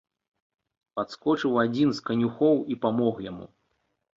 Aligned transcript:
Падскочыў 0.99 1.61
адзін 1.65 1.93
з 1.99 2.07
канюхоў 2.09 2.55
і 2.77 2.79
памог 2.87 3.25
яму. 3.31 3.45